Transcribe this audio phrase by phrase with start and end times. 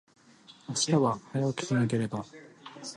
[0.67, 2.25] 明日は、早起きしなければ。